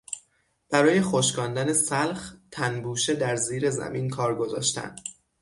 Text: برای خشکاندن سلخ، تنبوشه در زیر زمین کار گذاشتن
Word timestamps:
برای 0.69 1.01
خشکاندن 1.01 1.73
سلخ، 1.73 2.33
تنبوشه 2.51 3.13
در 3.13 3.35
زیر 3.35 3.69
زمین 3.69 4.09
کار 4.09 4.35
گذاشتن 4.35 4.95